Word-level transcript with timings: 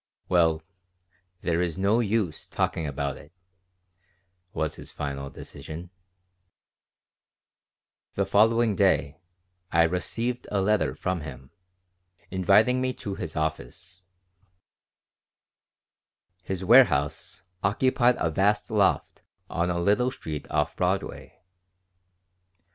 "Well, 0.29 0.63
there 1.41 1.61
is 1.61 1.77
no 1.77 1.99
use 1.99 2.47
talking 2.47 2.87
about 2.87 3.17
it," 3.17 3.31
was 4.51 4.73
his 4.73 4.91
final 4.91 5.29
decision 5.29 5.91
The 8.15 8.25
following 8.25 8.75
day 8.75 9.19
I 9.71 9.83
received 9.83 10.47
a 10.49 10.59
letter 10.59 10.95
from 10.95 11.21
him, 11.21 11.51
inviting 12.31 12.81
me 12.81 12.93
to 12.93 13.13
his 13.13 13.35
office 13.35 14.01
His 16.41 16.65
warehouse 16.65 17.43
occupied 17.63 18.15
a 18.17 18.31
vast 18.31 18.71
loft 18.71 19.21
on 19.51 19.69
a 19.69 19.77
little 19.79 20.09
street 20.09 20.49
off 20.49 20.75
Broadway. 20.75 21.43